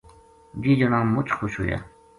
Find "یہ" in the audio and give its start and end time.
0.63-0.73